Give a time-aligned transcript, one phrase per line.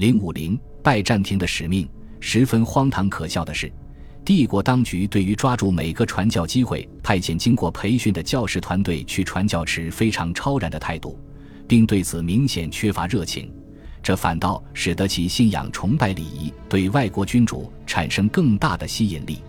[0.00, 1.86] 零五零拜占庭的使命
[2.20, 3.70] 十分荒唐可笑的是，
[4.24, 11.20] 帝国当局对于抓住每个传教机会，派遣经过培训的教士团队去传教持非常超然的态度，
[11.68, 13.52] 并对此明显缺乏热情。
[14.02, 19.40] 这反倒使得其信仰崇拜礼仪对外国君主产生更大的吸引力。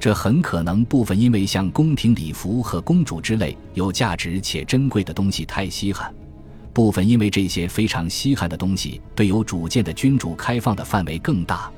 [0.00, 6.12] 这很可能部分因为像宫廷礼服和公主之类有价值且珍贵的东西太稀罕。
[6.74, 11.70] 部分因为这些非常稀罕的东西对有主见的君主开放的范围更大。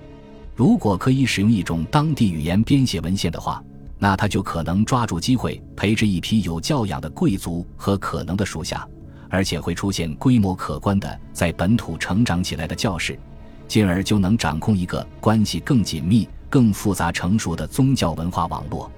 [0.55, 3.63] 如果可以使用一种当地语言编写文献的话，
[3.99, 8.89] 那他就可能抓住机会培植一批有教养的贵族和可能的属下，
[9.29, 13.19] 而且会出现规模可观的在本土成长起来的教士，
[13.69, 18.91] 进而就能掌控一个关系更紧密、更复杂、成熟的宗教文化网络。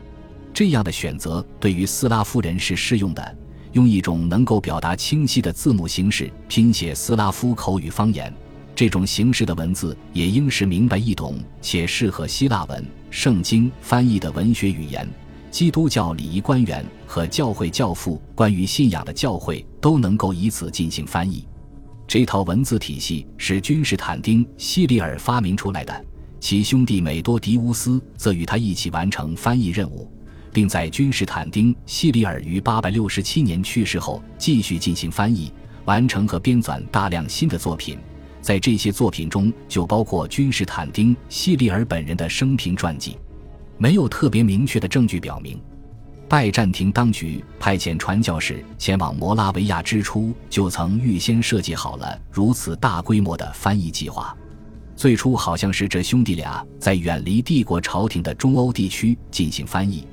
[0.54, 3.36] 这样的选择对于斯拉夫人是适用的。
[3.72, 8.32] 用一种能够表达清晰的字母形式拼写斯拉夫口语方言，
[8.74, 15.08] 这种形式的文字也应是明白易懂且适合希腊文、圣经翻译的文学语言。
[15.50, 21.46] 基督教礼仪官员和教会教父关于信仰的教诲都能够以此进行翻译。
[22.06, 26.04] 这套文字体系是君士坦丁·希利尔发明出来的，
[26.38, 30.10] 其兄弟美多迪乌斯则与他一起完成翻译任务。
[30.52, 35.52] 并在君士坦丁·希里尔于867年去世后，继续进行翻译、
[35.84, 37.98] 完成和编纂大量新的作品。
[38.40, 43.16] 在这些作品中，就包括君士坦丁·希里尔本人的生平传记。
[43.76, 45.60] 没有特别明确的证据表明，
[46.28, 54.36] 拜占庭当局派遣传教士前往摩拉维亚之初就曾预先设计好了如此大规模的翻译计划。
[54.96, 60.04] 最初，好像是这兄弟俩在远离帝国朝廷的中欧地区进行翻译。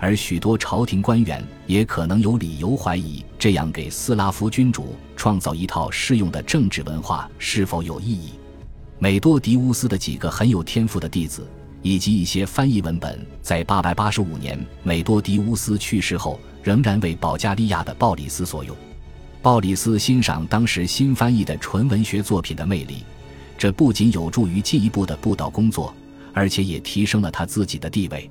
[0.00, 8.30] 而许多朝廷官员也可能有理由怀疑，这样给斯拉夫君主创造一套适用的政治文化是否有意义。
[8.98, 11.46] 美多迪乌斯的几个很有天赋的弟子，
[11.82, 18.74] 以及一些翻译文本，在885年美多迪乌斯去世后，仍然为保加利亚的鲍里斯所用。
[19.42, 23.04] 鲍里斯欣赏当时新翻译的纯文学作品的魅力，
[23.58, 25.94] 这不仅有助于进一步的布道工作，
[26.32, 28.30] 而且也提升了他自己的地位。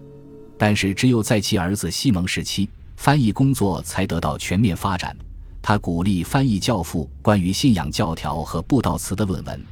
[0.60, 5.16] 但是，只有在其儿子西蒙时期，翻译工作才得到全面发展。
[5.62, 9.66] 他鼓励翻译教父关于信仰教条和布道词的论文。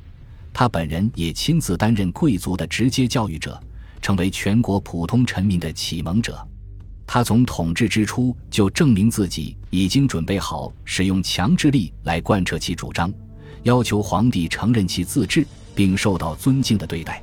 [0.53, 3.61] 他本人也亲自担任贵族的直接教育者，
[4.01, 6.41] 成为全国普通臣民的启蒙者。
[7.05, 13.13] 他从统治之初就证明自己已经准备好使用强制力来贯彻其主张，
[13.63, 15.45] 要求皇帝承认其自治
[15.75, 17.21] 并受到尊敬的对待。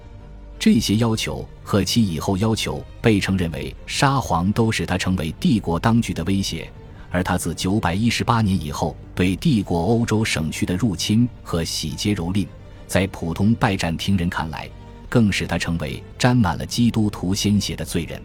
[0.65, 6.73] 这些要求和其以后要求被承认为沙皇，都使他成为帝国当局的威胁。
[7.11, 12.47] 而他自九百一十八年以后对帝国欧洲省区的入侵和洗劫蹂躏，
[12.87, 14.67] 在普通拜占庭人看来，
[15.07, 18.19] 更使他成为沾满了基督徒鲜血的罪人。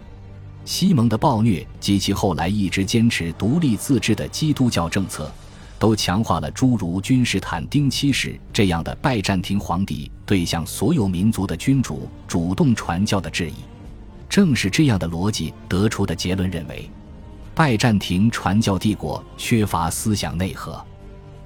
[0.63, 5.29] 西蒙的暴虐及其后来一直坚持独立自治的基督教政策。
[5.79, 13.53] 都强化了诸如君士坦丁七世这样的拜占庭皇帝对向所有民族的君主主动传教的质疑。
[14.27, 16.87] 正是这样的逻辑得出的结论认为，
[17.55, 20.79] 拜占庭传教帝国缺乏思想内核。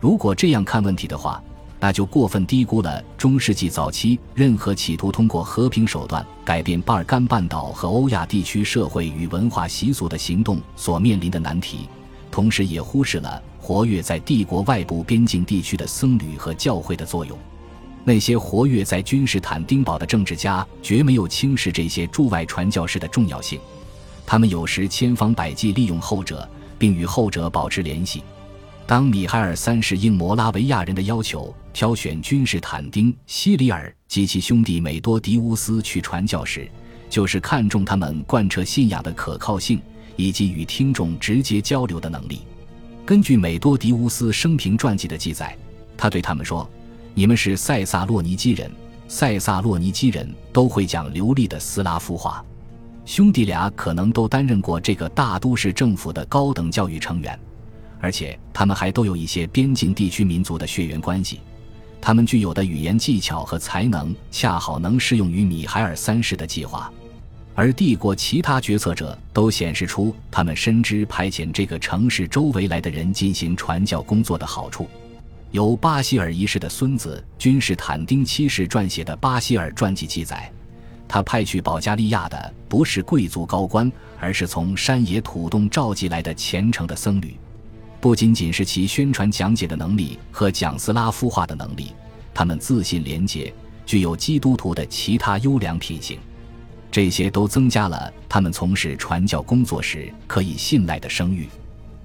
[0.02, 1.42] 如果这样看问题的话，
[1.80, 11.88] 那就过分低估了中世纪早期任何企图通过和平手段改变巴尔干半岛和欧亚地区社会与文化习俗的行动所面临的难题，
[12.32, 13.42] 同时也忽视了。
[13.64, 17.40] 活跃在帝国外部边境地区的僧侣和教会的作用，
[18.04, 23.58] 那些活跃在君士坦丁堡的政治家绝没有轻视这些驻外传教士的重要性。
[24.26, 26.46] 他们有时千方百计利用后者，
[26.78, 28.22] 并与后者保持联系。
[28.86, 36.70] 当米海尔三世应摩拉维亚人的要求挑选君士坦丁·希里尔及其兄弟美多迪乌斯去传教时，
[37.10, 39.82] 就是看重他们贯彻信仰的可靠性
[40.18, 42.42] 以及与听众直接交流的能力。
[43.06, 45.54] 根据美多迪乌斯生平传记的记载，
[45.98, 46.70] 他对他们说
[47.14, 48.72] ：“你们是塞萨洛尼基人，
[49.10, 52.44] 塞萨洛尼基人都会讲流利的斯拉夫话。
[53.06, 57.38] 兄弟俩可能都担任过这个大都市政府的高等教育成员，
[58.00, 61.42] 而且他们还都有一些边境地区民族的血缘关系。
[62.00, 66.90] 他们具有的语言技巧和才能，恰好能适用于米海尔三世的计划。”
[67.56, 74.88] 而帝国其他决策者都显示出他们深知派遣这个城市周围来的人进行传教工作的好处。
[75.52, 80.52] 由巴希尔一世的孙子君士坦丁七世撰写的《巴西尔传记》记载，
[81.08, 87.36] 他派去保加利亚的不是贵族高官，而是从山野土洞召集来的虔诚的僧侣。
[88.02, 91.92] 不仅仅是其宣传讲解的能力和讲斯拉夫话的能力，
[92.34, 93.54] 他们自信廉洁，
[93.86, 96.18] 具有基督徒的其他优良品行，
[96.94, 101.50] 这些都增加了他们从事传教工作时可以信赖的声誉。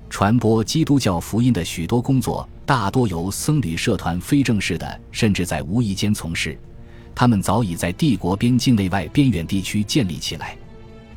[0.08, 6.58] 传播基督教福音的许多工作，大多由僧侣社团非正式的，甚至在无意间从事。
[7.14, 10.56] 他们早已在帝国边境内外边远地区建立起来。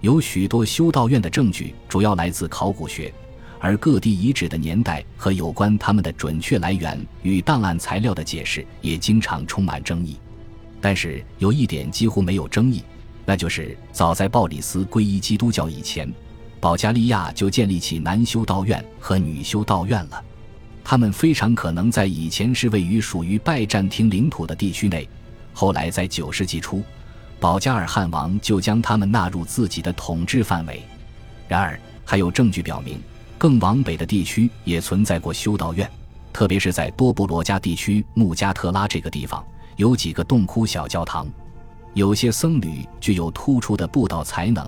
[0.01, 3.13] 有许多修道院的证据主要来自考古学，
[3.57, 10.17] 而各地遗址的年代和有关他们的准确来源与档案材料的解释也经常充满争议。
[10.81, 12.83] 但是有一点几乎没有争议，
[13.31, 16.13] 那就是早在鲍里斯皈依基督教以前，
[16.59, 20.21] 保加利亚就建立起男修道院和女修道院了。
[20.83, 25.07] 他们非常可能在以前是位于属于拜占庭领土的地区内，
[25.53, 26.83] 后来在九世纪初。
[27.39, 30.83] 保加尔汗王就将他们纳入自己的统治范围。
[31.47, 32.99] 然而，还有证据表明，
[33.37, 35.89] 更往北的地区也存在过修道院，
[36.33, 39.41] 特别是在多布罗加地区穆加特拉这个地方，
[39.77, 41.25] 有几个洞窟小教堂。
[41.93, 44.65] 有些僧侣具有突出的布道才能，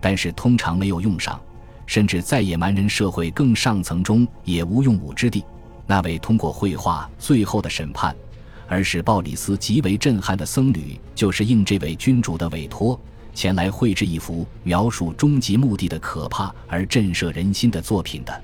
[0.00, 1.40] 但是通常没有用上，
[1.86, 5.44] 甚至在野蛮人社会更上层中也无用武之地。
[5.86, 8.12] 那位通过绘画《最后的审判》。
[8.66, 12.98] 而使鲍里斯极为震撼的僧侣，就是应这位君主的委托，
[13.34, 18.42] 前来绘制一幅描述终极目的的可怕而震慑人心的作品的。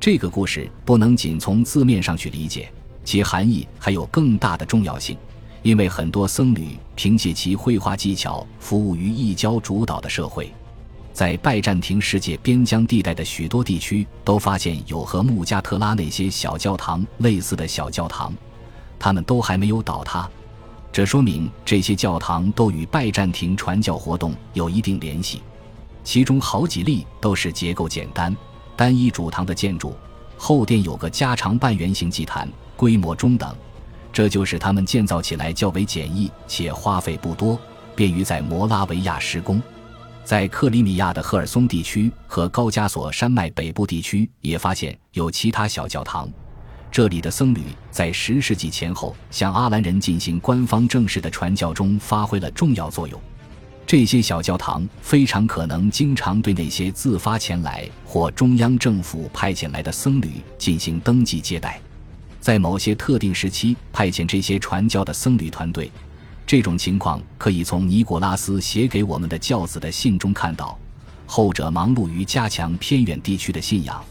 [0.00, 2.72] 这个故事不能仅从字面上去理解，
[3.04, 5.16] 其含义还有更大的重要性。
[5.62, 10.52] 因为很多僧侣凭借其绘画技巧服务于异教主导的社会，
[11.12, 18.32] 在拜占庭世界边疆地带的许多地区都发现有和穆加特拉那些小教堂类似的小教堂。
[18.98, 20.28] 他们都还没有倒塌，
[20.92, 25.42] 这说明这些教堂都与拜占庭传教活动有一定联系。
[26.04, 28.36] 其中好几例都是结构简单、
[28.76, 29.94] 单一主堂的建筑，
[30.36, 33.54] 后殿有个加长半圆形祭坛，规模中等，
[34.12, 37.58] 这就使他们建造起来较为简易且花费不多，
[37.96, 39.60] 便于在摩拉维亚施工。
[40.22, 46.30] 在克里米亚的赫尔松地区和高加索山脉北部地区也发现有其他小教堂。
[46.92, 47.60] 这里的僧侣
[47.90, 53.18] 在十世纪前后向阿兰人进行官方正式的传教中发挥了重要作用。
[53.86, 61.80] 这些小教堂非常可能经常对那些自发前来或中央政府派遣来的僧侣进行登记接待。
[62.42, 65.88] 在某些特定时期派遣这些传教的僧侣团队，
[66.44, 70.76] 这种情况可以从尼古拉斯写给我们的教子的信中看到。
[71.24, 74.04] 后者忙碌于加强偏远地区的信仰。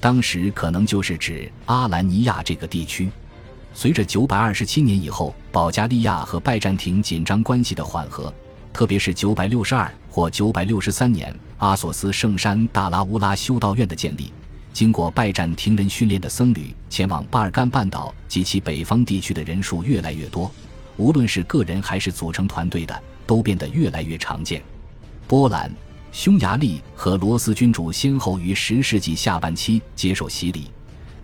[0.00, 3.10] 当时可能就是指阿兰尼亚这个地区。
[3.74, 8.32] 随着九百二十七年以后保加利亚和拜占庭紧张关系的缓和，
[8.72, 14.32] 特别是九百六十二或九百六十三年阿索斯圣山大拉乌拉修道院的建立，
[14.74, 20.50] 经过拜占庭人训练的僧侣前往巴尔干半岛及其北方地区的人数越来越多，
[20.96, 24.60] 无论是个人还是组成团队的，都变得越来越常见。
[25.26, 25.72] 波兰。
[26.10, 30.70] 匈牙利和罗斯君主先后于十世纪下半期接受洗礼，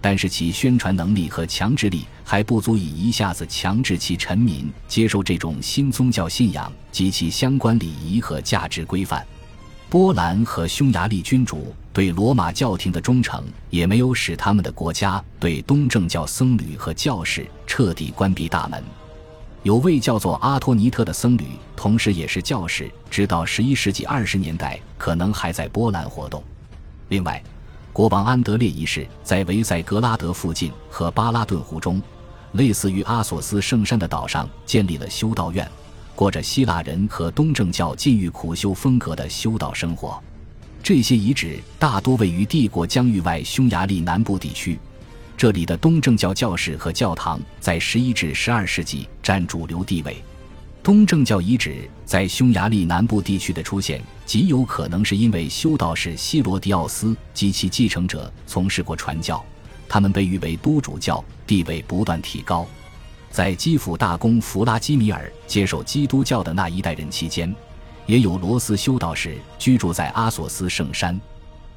[0.00, 9.24] 但是其宣传能力和强制力还不足以一下子强制其臣民接受这种新宗教信仰及其相关礼仪和价值规范。
[9.90, 18.80] 波兰和匈牙利君主对罗马教廷的忠诚，也没有使他们的国家对东正教僧侣和教士彻底关闭大门。
[19.64, 21.44] 有位叫做阿托尼特的僧侣，
[21.74, 26.40] 同时也是教士，直到十一世纪二十年代，可能还在波兰活动。
[27.08, 27.42] 另外，
[27.92, 32.00] 国王安德烈一世在维塞格拉德附近和巴拉顿湖中，
[32.52, 35.68] 类似于阿索斯圣山的岛上，建立了修道院，
[36.20, 40.22] 过着希腊人和东正教禁欲苦修风格的修道生活。
[40.82, 44.78] 这些遗址大多位于帝国疆域外匈牙利南部地区。
[45.34, 50.14] 这里的东正教教士和教堂在十一至十二世纪占主流地位。
[50.82, 59.42] 东正教遗址在匈牙利南部地区的出现，极有可能是因为修道士希罗迪奥斯及其继承者从事过传教，
[59.88, 62.66] 他们被誉为都主教，地位不断提高。
[63.30, 67.54] 在基辅大公弗拉基米尔接受基督教的那一代人期间，
[68.06, 71.18] 也有罗斯修道士居住在阿索斯圣山，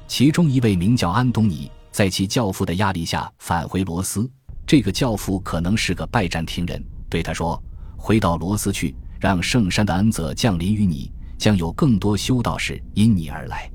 [0.08, 1.70] 其中一位名叫安东尼。
[1.92, 4.28] 在其教父的压力下返回罗斯，
[4.66, 7.62] 这个教父可能是个拜占庭人，对他说
[7.96, 13.70] ：“回到罗斯去，让圣山的恩泽降临于你，将有更多修道士因你而来。”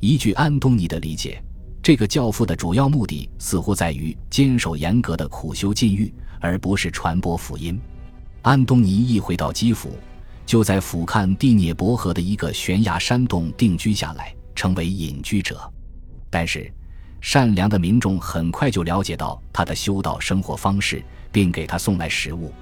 [0.00, 1.42] 依据安东尼的理解，
[1.82, 6.12] 这个教父的主要目的似乎在于坚守严格的苦修禁欲，
[6.44, 7.80] 而不是传播福音。
[8.42, 9.96] 安东尼一回到基辅，
[10.44, 15.58] 就在俯瞰蒂涅伯河的一个悬崖山洞定居下来，成为隐居者。
[16.28, 16.70] 但是。
[17.22, 22.52] 善良的民众很快就了解到他的修道生活方式，并给他送来食物。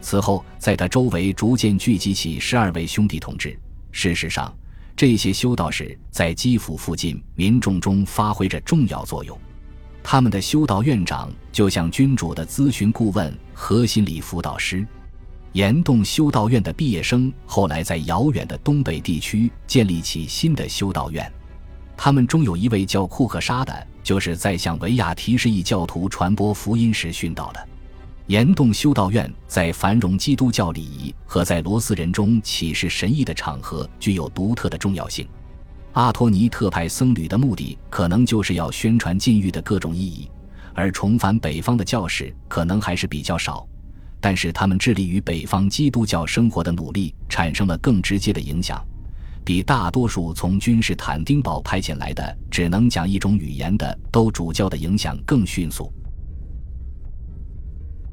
[0.00, 3.56] 此后，在他周围逐渐聚集起十二位兄弟同志。
[3.92, 4.52] 事实上，
[4.96, 9.40] 这些修道士在基辅附近民众中发挥着重要作用。
[10.02, 14.86] 他们的修道院长就像君主的咨询顾问和心理辅导师。
[15.52, 21.30] 岩洞修道院的毕业生后来在遥远的东北地区建立起新的修道院。
[21.96, 27.68] 他们中有一位叫库克沙的，就是在向维亚提什异教徒传播福音时殉道的。
[28.26, 35.26] 岩洞修道院在繁荣基督教礼仪和在罗斯人中启示神意的场合具有独特的重要性。
[36.00, 40.30] 阿托尼特派僧侣的目的可能就是要宣传禁欲的各种意义，
[40.72, 43.68] 而重返北方的教士可能还是比较少。
[44.18, 48.82] 但是他们致力于北方基督教生活的努力产生了更直接的影响，
[49.44, 55.92] 比大多数从君士坦丁堡派遣来的只能讲一种语言的都主教的影响更迅速。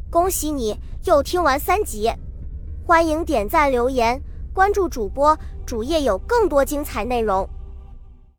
[0.10, 2.12] 恭喜你又听完三集，
[2.86, 4.22] 欢迎点赞、留言、
[4.53, 7.50] 关注主播，主页有更多精彩内容。